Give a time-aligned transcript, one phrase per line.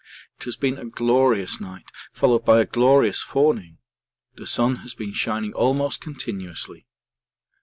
[0.39, 3.77] It has been a glorious night followed by a glorious forenoon;
[4.33, 6.87] the sun has been shining almost continuously.